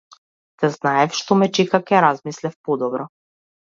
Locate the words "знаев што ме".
0.77-1.49